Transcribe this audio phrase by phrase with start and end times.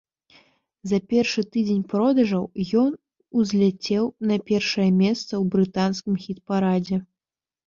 [0.91, 2.47] За першы тыдзень продажаў
[2.85, 2.89] ён
[3.43, 6.97] узляцеў на першае месца ў брытанскім хіт-парадзе.